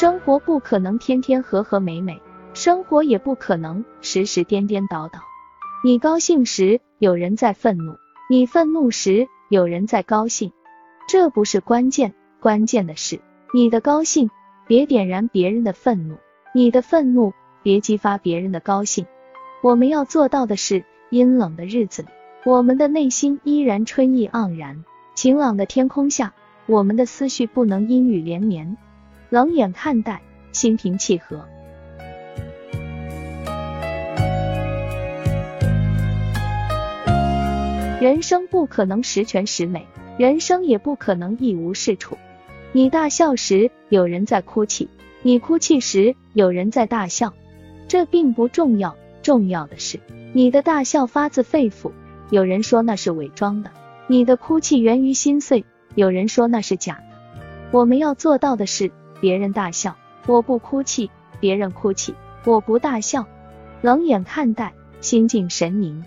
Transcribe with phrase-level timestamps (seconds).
[0.00, 2.22] 生活不可能天天和和美美，
[2.54, 5.18] 生活也不可能时时颠颠倒倒。
[5.82, 7.94] 你高兴时，有人在愤怒；
[8.30, 10.52] 你愤怒时，有人在高兴。
[11.08, 13.18] 这不是关键，关键的是
[13.52, 14.30] 你的高兴
[14.68, 16.14] 别点燃别人的愤怒，
[16.54, 17.32] 你的愤怒
[17.64, 19.04] 别激发别人的高兴。
[19.64, 22.08] 我们要做到的是，阴冷的日子里，
[22.44, 24.84] 我们的内心依然春意盎然；
[25.16, 26.34] 晴朗的天空下，
[26.66, 28.76] 我们的思绪不能阴雨连绵。
[29.30, 31.44] 冷眼看待，心平气和。
[38.00, 39.86] 人生不可能十全十美，
[40.16, 42.16] 人生也不可能一无是处。
[42.72, 44.88] 你大笑时，有人在哭泣；
[45.22, 47.34] 你哭泣时，有人在大笑。
[47.86, 50.00] 这并不重要，重要的是
[50.32, 51.92] 你的大笑发自肺腑，
[52.30, 53.70] 有人说那是伪装的；
[54.06, 57.02] 你的哭泣源于心碎，有人说那是假的。
[57.72, 58.90] 我们要做到的是。
[59.20, 63.26] 别人大笑，我不哭泣；别人哭泣，我不大笑。
[63.80, 66.02] 冷眼看待，心静神宁。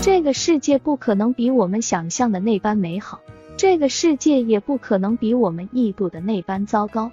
[0.00, 3.20] 这个世界不可能比我们想象的那般美好，
[3.56, 7.10] 这个世界也不可能比我们臆度的那般糟糕。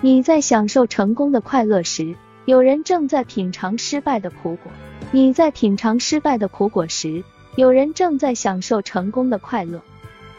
[0.00, 4.72] 你在享受成功的快乐时，有人正在品尝失败的苦果；
[5.12, 7.22] 你在品尝失败的苦果时，
[7.54, 9.82] 有人正在享受成功的快乐，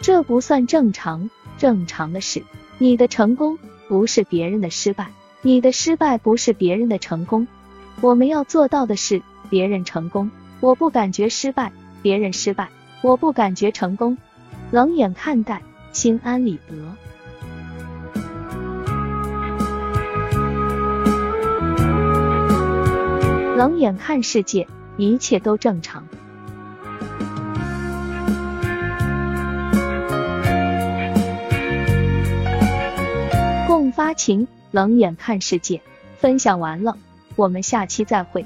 [0.02, 1.30] 这不算正常。
[1.60, 2.44] 正常的是，
[2.80, 5.12] 你的成功不是别人的失败，
[5.44, 7.48] 你的失败不是别人的成功。
[8.02, 12.70] 我们要做到的是，别人成功，我不感觉失败；别人失败，
[13.04, 14.18] 我不感觉成功。
[14.72, 16.76] 冷眼看待，心安理得。
[23.56, 26.04] 冷眼看世界，一切都正常。
[33.74, 35.82] 共发情，冷眼看世界。
[36.20, 36.96] 分享完了，
[37.36, 38.46] 我们下期再会。